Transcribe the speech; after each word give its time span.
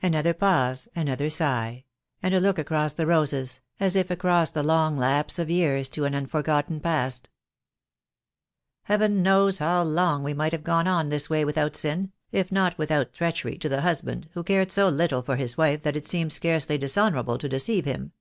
Another 0.00 0.32
pause, 0.32 0.88
another 0.96 1.28
sigh, 1.28 1.84
and 2.22 2.32
a 2.34 2.40
look 2.40 2.58
across 2.58 2.94
the 2.94 3.04
roses, 3.04 3.60
as 3.78 3.94
if 3.94 4.10
across 4.10 4.50
the 4.50 4.62
long 4.62 4.96
lapse 4.96 5.38
of 5.38 5.50
years 5.50 5.86
to 5.90 6.06
an 6.06 6.14
unfor 6.14 6.42
gotten 6.42 6.80
past. 6.80 7.28
"Heaven 8.84 9.22
knows 9.22 9.58
how 9.58 9.82
long 9.82 10.22
we 10.22 10.32
might 10.32 10.52
have 10.52 10.64
gone 10.64 10.88
on 10.88 11.04
in 11.04 11.08
this 11.10 11.28
way, 11.28 11.44
without 11.44 11.76
sin, 11.76 12.10
if 12.32 12.50
not 12.50 12.78
without 12.78 13.12
treachery 13.12 13.58
to 13.58 13.68
the 13.68 13.82
hus 13.82 14.00
band, 14.00 14.30
who 14.32 14.42
cared 14.42 14.70
so 14.72 14.88
little 14.88 15.20
for 15.20 15.36
his 15.36 15.58
wife 15.58 15.82
that 15.82 15.94
it 15.94 16.06
seemed 16.08 16.32
scarcely 16.32 16.78
dishonourable 16.78 17.36
to 17.36 17.46
deceive 17.46 17.84
him. 17.84 18.12